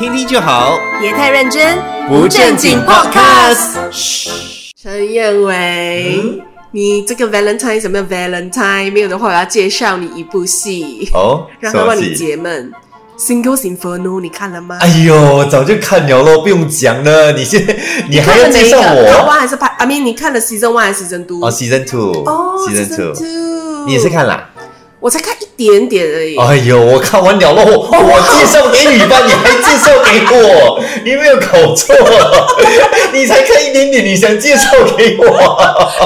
[0.00, 1.76] 听听就好，别太认真，
[2.08, 3.76] 不正经 Podcast。
[3.90, 4.30] 嘘，
[4.82, 8.90] 陈彦伟，你这个 Valentine 什么 Valentine？
[8.90, 12.72] 没有的话，我要介绍你一部戏，哦，让他帮你戏解闷。
[13.18, 14.78] Single Inferno，你看了吗？
[14.80, 17.32] 哎呦，早就看了咯，不用讲了。
[17.32, 17.76] 你现在
[18.08, 21.44] 你还要介绍我 one 还是 Part？I mean，你看了 Season One 还是 Season Two？
[21.44, 24.08] 哦，Season Two，哦 Season Two，Two，你也是？
[24.08, 24.48] 看啦？
[25.00, 26.36] 我才看一点点而已。
[26.36, 31.96] 哎呦，我看完了咯，我介绍给你吧，你还介绍给我，你没有搞错，
[33.12, 35.26] 你才看一点点，你想介绍给我？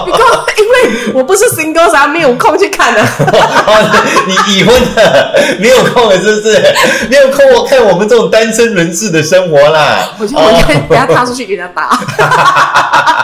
[0.06, 3.02] 不过因为我不是 Single，所以没有空去看的。
[3.02, 6.74] 哦，你已婚的，没有空了是不是？
[7.10, 10.14] 没有空我看我们这种单身人士的生活啦。
[10.18, 13.23] 我觉得我应该不要踏出去给人家打。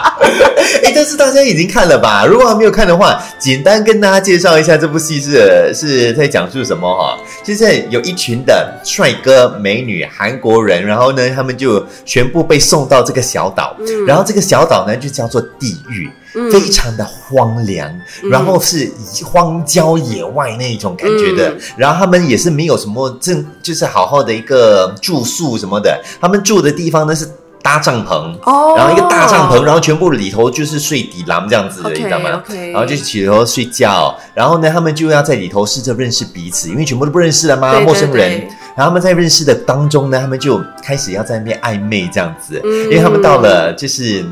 [0.91, 2.25] 哎，但是大家已经看了吧？
[2.25, 7.17] 如果还没有看的话，简单跟大家介绍一下这部戏是是在讲述什么哈。
[7.43, 13.73] 就是有一群的帅哥美女韩国人，然后呢，他们就全部被送到这个小岛，
[14.05, 16.09] 然后这个小岛呢就叫做地狱。
[16.49, 17.93] 非常的荒凉，
[18.31, 18.89] 然后是
[19.25, 27.27] 荒郊野外那种感觉的，嗯然后他们也是没有什么正，就是好好的一个住宿什么的，他们住的地方呢是
[27.61, 28.75] 搭帐篷，哦。
[28.77, 32.43] 然后一个大帐篷，然后全部里头就是睡底廊这样子的你知道吗？
[32.71, 38.41] 然后就起头睡觉，然后呢，他们就要在里头试着认识彼此，因为全部都不认识了嘛，陌生人。
[38.75, 42.83] 然后他们在认识的当中呢，他们就开始要在那边暧昧这样子，嗯。
[42.83, 44.25] 因为他们到了就是。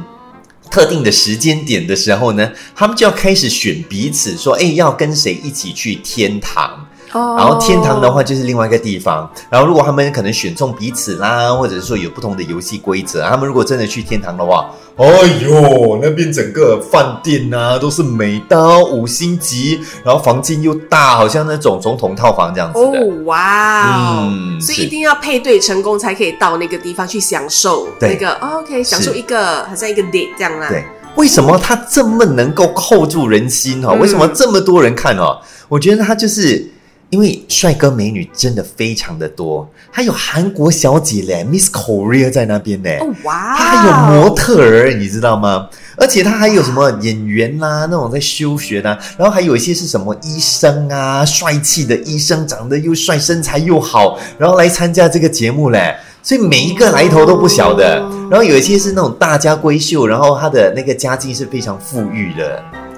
[0.71, 6.85] 特定的时间点的时候呢，他们就要开始选彼此，说，哎，要跟谁一起去天堂。
[7.11, 9.29] 哦然后天堂的话就是另外一个地方。
[9.49, 15.05] 然后如果他们可能选中彼此啦，或者是说有不同的游戏规则，他们如果真的去天堂的话，哎
[15.41, 22.99] 呦，那边整个饭店啊都是美到五星级，然后房间又大，好像那种总统套房这样子的。
[22.99, 24.29] 哦，哇哦！
[24.31, 30.67] 嗯所以一定要配对成功，才可以到那个地方去享受对那个、哦、OK，享受一个好像一个 date 这样啦。
[30.67, 30.83] 对，
[31.15, 33.91] 为什么他这么能够扣住人心哦？
[33.93, 35.39] 嗯为什么这么多人看哦？
[35.69, 36.69] 我觉得他就是
[37.09, 42.99] 因为帅哥美女真的非常的多，还有韩国小姐嘞，Miss Korea 在那边嘞。
[43.01, 45.67] 哦哇，他还有模特儿，你知道吗？
[45.97, 55.95] 而且他还有什么演员啦、那种在休学的啊、然后还有一些是什么医生啊，帅气的医生，长得又帅，身材又好，然后来参加这个节目嘞。
[56.21, 62.88] 所以每一个来头都不小的，哦然后有一些是那种大家闺秀，然后他的那个家境是非常富裕的哦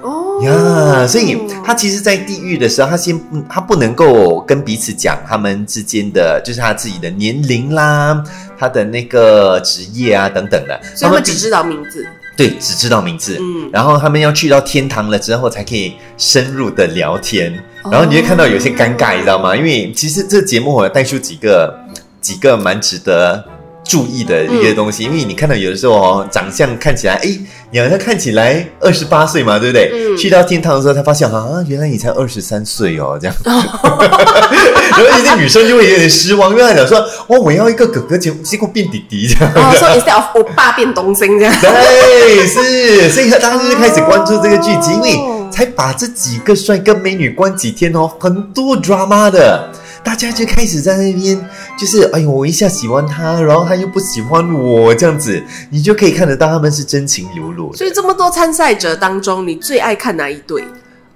[0.42, 8.22] 呀，所以他其实，在地狱的时候，他先不他不能够跟彼此讲他们之间的，就是他自己的年龄啦，
[8.58, 12.06] 他的那个职业啊等等的，所以他们只知道名字。
[12.34, 13.36] 对，只知道名字。
[13.38, 17.52] 嗯然后他们要去到天堂了之后，才可以深入的聊天。
[17.82, 19.54] 哦然后你会看到有些尴尬，你知道吗？
[19.54, 21.78] 因为其实这节目我有带出几个
[22.22, 23.44] 几个蛮值得
[23.84, 27.38] 注意的一个东西，因为你看到有的时候哦，长相看起来，哎，
[27.70, 29.90] 你好像看起来二十八岁嘛，对不对？
[29.92, 33.36] 嗯去到天堂的时候，他发现啊，原来你才二十三岁哦，这样。
[33.44, 39.52] 然后有些女生就会有点失望，因为她想说，哦，我要一个哥哥，结结果变弟弟这样。
[39.54, 41.54] 哦，说 instead of 我爸变东升这样。
[41.60, 49.70] 对，是，所以大家就是开始关注这个剧集，因为哦才把这几个帅哥美女关几天哦，很多 drama 的，
[50.04, 51.38] 大家就开始在那边，
[51.78, 57.72] 就是哎呦，我一下喜欢他，然后他又不喜欢我，这样子，你就可以看得到他们是真情流露。
[57.74, 60.64] 所以这么多参赛者当中，你最爱看哪一对？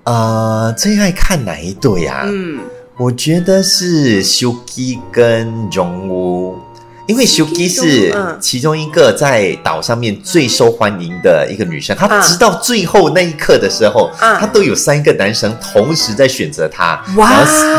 [0.04, 2.22] 呃，最爱看哪一对啊？
[2.26, 2.60] 嗯，
[2.96, 6.54] 我觉得是 Shuki 跟 Jongwoo。
[7.06, 8.37] 因为 Shuki 是嗯。
[8.41, 14.39] 其中一个在岛上面最受欢迎的一个女生，她嗯直到最后那一刻的时候，嗯。
[14.39, 17.33] 她都有三个男生同时在选择她，哇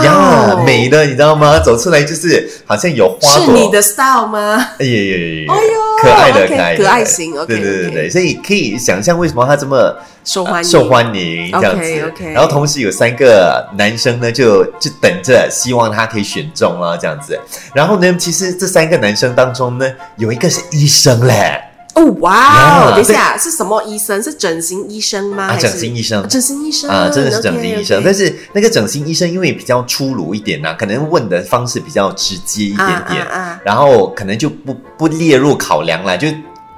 [0.04, 1.60] 呀，美的你知道吗？
[1.60, 4.56] 走出来就是好像有是你的 style 吗？
[4.80, 6.84] 哎呀哎呦可爱的可爱的。
[6.84, 12.24] 可爱型，OK，对对对所以可以想象为什么他这么受欢迎，受欢迎这样子。
[12.34, 17.40] 然后同时有三个男生呢，就就等着希望他可以选中啊，这样子。
[17.74, 21.60] 然后呢，其实这三个男生当中呢，有一个是医生嘞，
[21.98, 22.92] 哦，哇哦！
[22.96, 24.22] 等一下，是什么医生？
[24.22, 25.46] 是整形医生吗？
[25.46, 26.28] 啊，整形医生啊。
[26.30, 33.28] 整形医生啊，真的是整形医生但是那个整形医生因为比较粗鲁一点呐、可能问的方式比较直接一点点，
[33.64, 36.28] 然后可能就不不列入考量了，就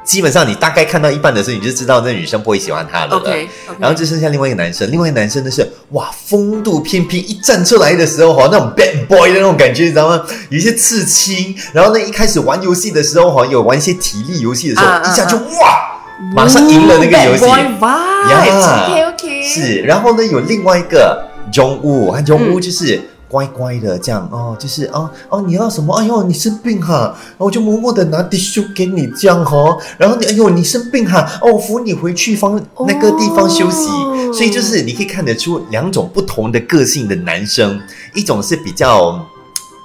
[0.09, 3.17] 基本上你大概看到一半的时候，你就知道那女生不会喜欢他的了。
[3.17, 3.47] OK，
[3.77, 10.25] 然后就剩下另外一个男生，另外一个男生呢是哇，风度翩翩，一站出来的时候哈，那种 bad boy 的那种感觉，你知道吗？
[10.49, 16.01] 有一些刺青，然后呢，一开始玩游戏的时候哈，有玩一些体力游戏的时候，一下就哇，
[16.33, 17.45] 马上赢了那个游戏。
[17.45, 21.23] 哇呀，OK OK，是，然后呢，有另外一个
[21.53, 22.99] Jong Woo，和 Jong Woo 就是
[23.29, 25.93] 乖乖的这样哦，就是哦哦，你要什么？
[25.95, 33.87] 哎呦，你生病哈，我就默默的拿 tissue 给你这样哈，然后你哎呦，你生病哈，哦，我扶你回去方那个地方休息。
[33.87, 37.81] 哦所以就是你可以看得出两种不同的个性的男生，
[38.13, 39.25] 一种是比较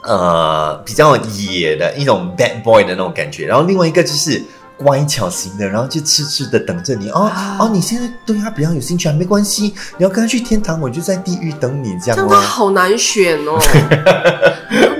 [0.02, 4.42] 呃比较野的一种 bad boy 的那种感觉，然后另外一个就是。
[4.76, 12.40] 乖巧型的，然后就痴痴的等着你哦、啊哦，你现在对他比较有兴趣啊，没关系，你要跟他去天堂，我就在地狱等你这样这样他哦。
[12.40, 13.58] 好难选哦。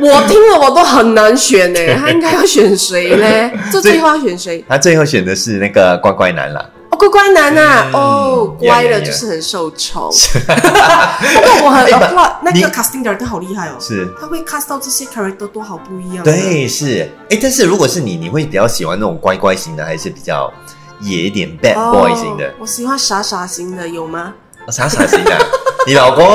[0.00, 3.50] 我听了我都很难选呢，他应该要选谁呢？
[3.72, 4.64] 这最后要选谁？
[4.68, 6.64] 他最后选的是那个乖乖男啦，
[6.94, 10.11] 哦，乖乖男啊，嗯哦，乖了就是很受宠。
[10.44, 20.52] 不过我很哎不 applaud 那你个 casting director 好厉害哦，是他会 cast 到这些 character 都好不一样。，对，是，哎，但是如果是你，你会比较喜欢那种乖乖型的，还是比较
[21.00, 22.46] 野一点 bad boy 型的？
[22.49, 24.32] 哦我喜欢傻傻型的，有吗？
[24.67, 25.37] 哦傻傻型的，
[25.86, 26.25] 你老公？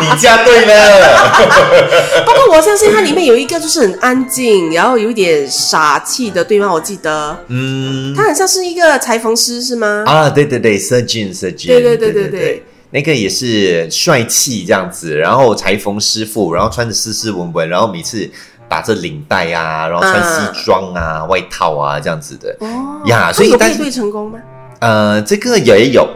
[0.00, 1.42] 你嫁对了，
[2.24, 6.72] 不过我相信它里面有一个就是很安静，然后有一点傻气的，对吗？
[6.72, 10.04] 我记得嗯，他很像是一个裁缝师，是吗？
[10.06, 18.30] 啊，对对对，surgeon surgeon，对对对对对对，那个也是帅气这样子，然后裁缝师傅，然后穿着斯斯文文，然后每次
[18.68, 22.56] 打着领带啊，然后穿西装啊、外套啊这样子的。
[22.60, 24.38] 哦呀所以配对成功吗？
[24.80, 26.08] 呃，这个也有，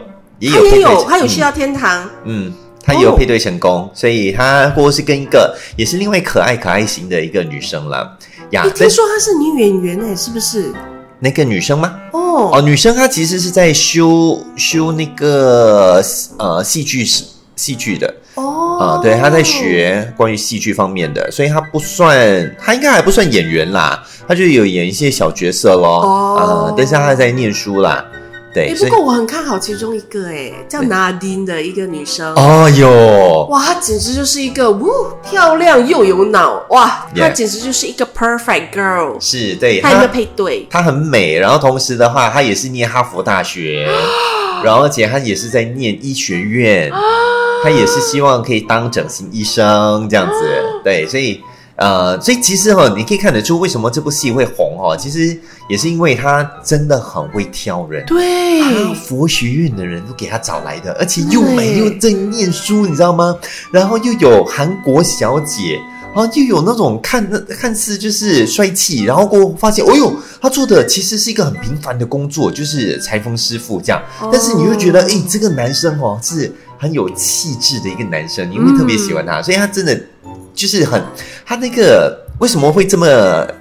[0.51, 2.09] 也他也有，他有去到天堂。
[2.25, 2.53] 嗯，
[2.85, 8.17] 他也有哦配对成功，所以他或是跟一个也是另外可爱可爱型的一个女生啦
[8.51, 8.71] 呀你。
[8.71, 10.73] 在听说她是女演员哎，是不是？
[11.21, 11.95] 那个女生吗？
[12.13, 16.03] 哦哦，女生她其实是在修修那个
[16.39, 17.07] 呃戏剧
[17.55, 26.01] 戏剧的哦啊、对，她在学关于戏剧方面的，所以她不算，她应该还不算演员啦，她就有演一些小角色咯。
[26.01, 28.05] 哦呃，但是她在念书啦，
[28.55, 32.35] 对，哎，不过我很看好其中一个哎，叫对 Nadine 的一个女生。
[32.35, 34.91] 哦哟，哇，她简直就是一个呜
[35.23, 39.17] 漂亮又有脑哇，她简直就是一个 perfect girl。
[39.19, 40.67] 是对她有没有配对？
[40.71, 43.89] 她很美，然后同时的话，她也是念哈佛大学，
[44.63, 46.91] 然后而且她也是在念医学院，
[47.65, 51.43] 她也是希望可以当整形医生这样子， 对，所以。
[51.77, 55.37] 呃，所以其实哈、你可以看得出为什么这部戏会红哈、其实
[55.69, 63.37] 也是因为他真的很会挑人，对，他佛学院的人都给他找来的，而且又美又正念书，你知道吗？
[63.71, 65.81] 然后又有韩国小姐，
[66.15, 74.01] 然后又有那种看看似就是帅气，然后过后发现，哦呦，他做的其实是一个很平凡的工作，就是裁缝师傅这样。
[74.21, 79.99] 哦但是你又觉得，哎，这个男生哦是很有气质的一个男生，你会特别喜欢他，所以他真的
[80.55, 81.03] 就是很
[81.45, 82.21] 他那个。
[82.39, 83.07] 为什么会这么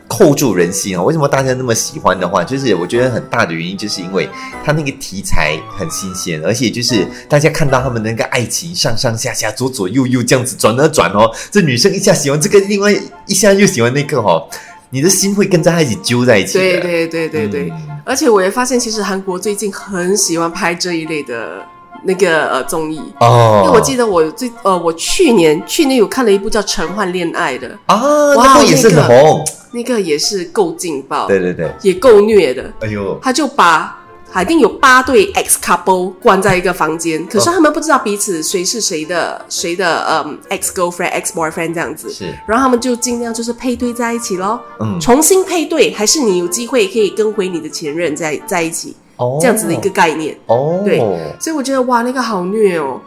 [0.07, 1.03] 扣住人心啊？
[1.03, 4.27] 为什么大家那么喜欢的话，就是我觉得很大的原因，就是因为
[4.63, 12.91] 他那个题材很新鲜，而且就是大家看到他们那个爱情上上下下、左左右右这样子转啊转哦，这女生一下喜欢这个，另外
[13.27, 14.49] 一下又喜欢那个哦，
[14.89, 16.53] 你的心会跟着他一起揪在一起。
[16.53, 17.71] 对对对对对，
[18.03, 21.63] 而且我也发现，其实韩国最近很喜欢拍这一类的
[22.03, 23.01] 那个呃综艺。
[23.19, 29.45] 哦，因为我记得我最呃，我去年去年有看了一部叫《陈焕恋爱》的，啊，哇那部也是很红。
[29.73, 32.69] 那个也是够劲爆，对对对，也够虐的。
[32.81, 33.97] 哎呦，他就把
[34.29, 42.25] 海定有八对 ex couple 关在一个房间，可是他们不知道彼此谁是谁的谁的嗯 ex girlfriend ex boyfriend 这样子，是。
[42.45, 44.99] 然后他们就尽量就是配对在一起咯，嗯。
[44.99, 50.35] 重新配对，还是你有机会可以跟回你的前任在在一起，哦这样子的一个概念。
[50.47, 50.99] 哦，对
[51.39, 52.99] 所以我觉得哇，那个好虐哦。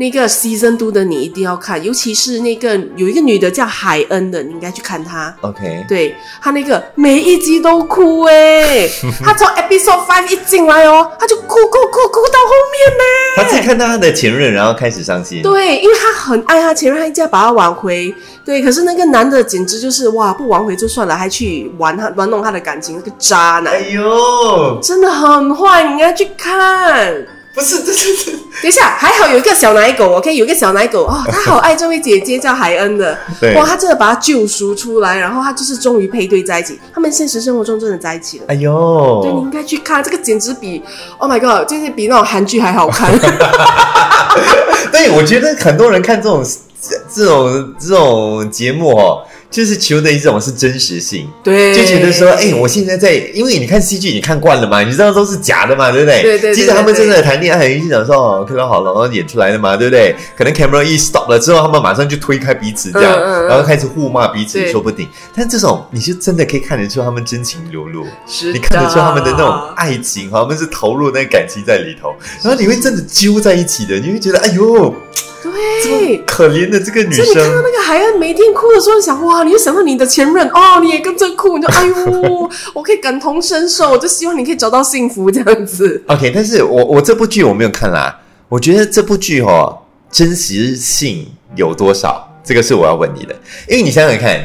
[0.00, 5.32] 那个 season two 的你一定要看，尤其是那个有一个女的叫海恩的，你应该去看她。
[5.42, 8.88] ，OK，对她那个每一集都哭哎，
[9.22, 13.04] 她从 episode five 一进来哦，她就哭哭哭哭到后面呢。
[13.36, 15.42] 她是看到她的前任，然后开始伤心。
[15.42, 18.14] 对，因为她很爱她前任，她一定要把她挽回。
[18.42, 27.14] 对，可是那个男的简直就是哇，不挽回就算了，还去玩他玩弄她的感情，那个渣男哎呦，真的很坏，你应该去看。
[27.52, 38.44] 不是，这这这，等一下，还好有一个小奶狗，OK，有一个小奶狗哦， 他好爱这位姐姐叫海恩的，对哇，他真的把她救赎出来，然后他就是终于配对在一起，他们现实生活中真的在一起了。
[38.48, 40.82] 哎呦，对，你应该去看，这个简直比
[41.18, 43.10] Oh my God，就是比那种韩剧还好看。
[44.92, 46.44] 对，我觉得很多人看这种
[46.80, 56.22] 这这种这种节目哦，就是求的一种是真实性，对，就觉得说，哎、我现在在，因为你看戏剧你看惯了嘛，你知道都是假的嘛，对不对？
[56.22, 60.14] 对对对即使他们对真的谈恋爱，就想说哦，看到好了，然后演出来的嘛，对不对？
[60.36, 65.08] 可能 camera 一 stop 了之后，他们马上就推开彼此这样，嗯嗯嗯然后开始互骂彼此，对说不定。
[65.34, 68.06] 但这种你就真的可以看得出他们真情流露。
[68.28, 74.94] 是你看得出他们的那种爱情，他们是投入那个感情在里头，然后你会真的揪在一起的，你会觉得哎呦，
[75.42, 76.18] 对。
[76.26, 86.02] 可怜的这个女所以你看到，那个海恩每天哭的时候，你想哇，你就想到你的前任哦，你也跟着哭，你就哎呦，我可以感同身受，我就希望你可以找到幸福这样子。
[86.08, 88.18] OK，但是我我这部剧我没有看啦，
[88.48, 89.78] 我觉得这部剧哦
[90.10, 93.34] 真实性有多少，这个是我要问你的，
[93.68, 94.40] 因为你想想看，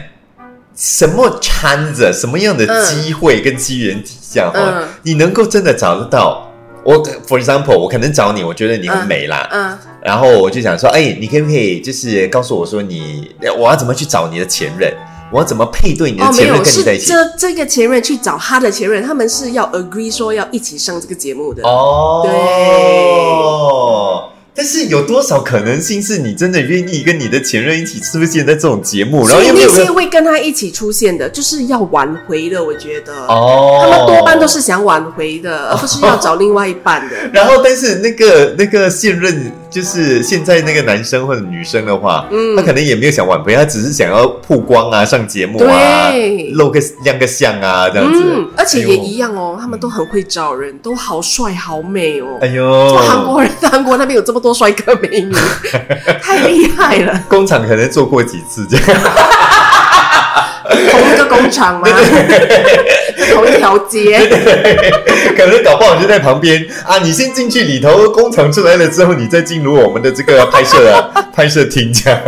[0.76, 4.88] 什么掺着什么样的机会跟机缘底下哈、嗯。
[5.04, 6.52] 你能够真的找得到？
[6.84, 14.94] 我 for example，我可能找你，我觉得你很美啦，嗯，然后我就想说，哎，你可不可以就是告诉我说你我要怎么去找你的前任？
[15.32, 17.08] 我要怎么配对你的前任跟你在一起？
[17.08, 21.64] 这这个前任去找他的前任，他们是要 agree 说要一起上这个节目的。
[21.64, 22.32] 哦，对。
[24.58, 29.28] 但是有多少可能性是你真的愿意跟你的前任一起出现在这种节目？
[29.28, 32.64] 然后有一些会跟他一起出现的，就是要挽回的。
[32.64, 37.16] 我觉得，哦，他们多半都是想挽回的，而不是要找另外一半的。
[37.34, 48.24] 然后，但是那个那个现任就是现在那个男生或者女生的话，嗯他可能也没有想挽回，他只是想要曝光啊，上节目啊对，露个亮个相啊，这样子。
[48.26, 52.38] 嗯，而且也一样哦，他们都很会找人，都好帅好美哦。
[52.40, 55.36] 哎呦，韩国人，韩国那边有这么多帅哥美女，
[56.24, 57.24] 太厉害了！
[57.28, 58.86] 工厂可能做过几次这样。
[61.36, 61.88] 工厂吗？
[63.34, 64.20] 同一条街。
[65.38, 66.66] 可能搞不好就在旁边。
[66.86, 66.98] 啊！
[67.00, 72.20] 你先进去里头，工厂出来了之后，你再进入我们的这个拍摄啊 拍摄厅这样。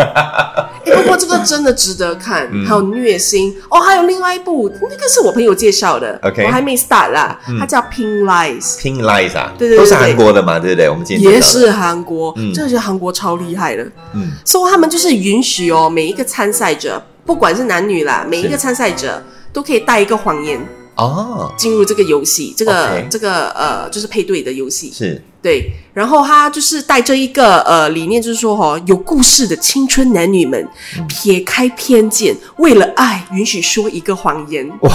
[0.85, 2.65] 欸不过这个真的值得看，嗯。
[2.65, 3.55] 还有虐心。
[3.69, 7.57] 哦，还有另外一部，那个是我朋友介绍的 OK 我还没 start 啦，嗯。
[7.59, 10.89] 它叫 Pink Lies，Pink Lies 啊，对对对都是韩国的嘛，对不对？
[10.89, 12.53] 我们今天也是韩国，嗯。
[12.53, 13.83] 真的觉得韩国超厉害的，
[14.13, 14.31] 嗯。
[14.45, 19.21] 所以他们就是允许哦，每一个参赛者，不管是男女啦，每一个参赛者
[19.53, 20.59] 都可以带一个谎言
[20.95, 24.91] 哦，进入这个游戏，这个这个呃，就是配对的游戏。
[24.91, 25.21] 是。
[25.39, 30.67] 对，然后他就是带着一个呃理念，就是说哦，有故事的青春男女们，
[30.97, 34.89] 嗯撇开偏见，为了爱，允许说一个谎言，哇，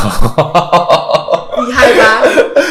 [1.64, 2.22] 厉害吧？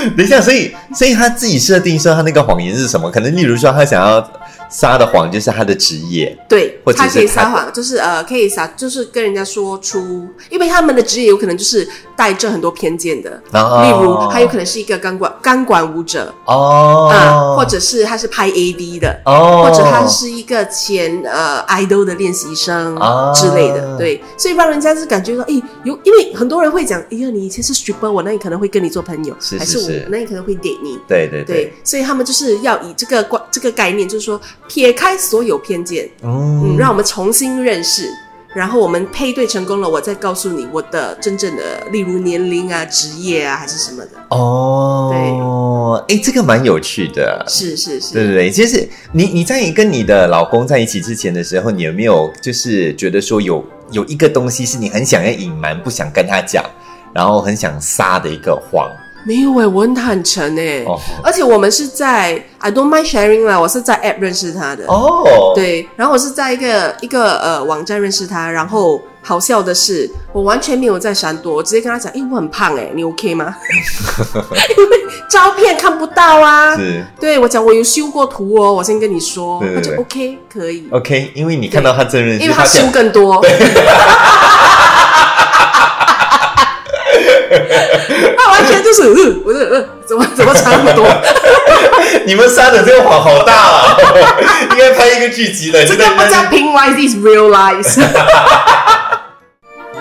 [0.18, 3.10] 等一下，所以所以他自己设定说他那个谎言是什么？
[3.12, 4.26] 可能例如说他想要
[4.70, 17.10] 撒的谎就是他的职业，对或，者他可以撒谎，就是呃，可以撒，就是跟人家说出，因为他们的职业有可能就是带着很多偏见的，例如他有可能是一个钢管钢管舞者哦。
[17.12, 19.22] 啊，或者是他是拍 AV 的。
[19.26, 23.32] 哦，或者他是一个前呃 idol 的练习生啊。
[23.34, 29.80] 之类的，对，所以让人家是感觉到，哎，有，因为很多人会讲，哎呀，你以前是 stripper，我那你可能会跟你做朋友，还是是是。
[29.82, 38.10] 是我那你可能会 date 你，对对对，所以他们就是要以这个观这个概念，就是说撇开所有偏见，嗯，嗯让我们重新认识，
[38.54, 46.16] 然后我们配对成功了，我再告诉你我的真正的，例如年龄啊、职业啊，还是什么的，哦，对。
[46.16, 47.46] 哎，这个蛮有趣的。
[47.50, 56.64] 是是是，对对对，其实你你在跟你的老公在一起之前的时候，你有没有就是觉得说有有一个东西是你很想要隐瞒、不想跟他讲，
[57.14, 58.90] 然后很想撒的一个谎？
[59.24, 61.00] 没有哎、我很坦诚哎、哦。
[61.24, 73.56] 而且我们是在 I don't mind sharing 啦，我是在 App 认识他的，哦，对，然后我是在一个一个呃网站认识他，然后好笑的是，我完全没有在闪躲，我直接跟他讲，诶，我很胖哎，你 OK 吗？
[74.78, 74.98] 因为
[75.30, 76.76] 照片看不到啊。
[76.78, 77.04] 是。
[77.20, 83.44] 对我讲，我有修过图哦，我先跟你说，他就 OK 可以，OK，因为你看到他真人，因为他修更多。
[88.38, 91.06] 他完全就是，呃，我是呃，怎么怎么差那么多？
[92.26, 93.98] 你们三的这个谎好大啊，
[94.72, 98.02] 应该拍一个剧集的，这个不叫 pink lies is real lies，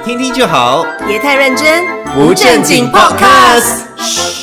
[0.04, 4.39] 听听就好，别太认真，不正经 podcast。